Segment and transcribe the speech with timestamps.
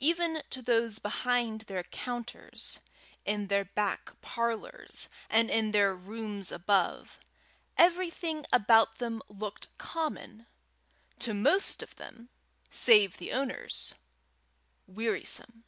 [0.00, 2.80] Even to those behind their counters,
[3.24, 7.20] in their back parlours, and in their rooms above,
[7.78, 10.48] everything about them looked common
[11.20, 12.30] to most of them,
[12.68, 13.94] save the owners,
[14.88, 15.62] wearisome.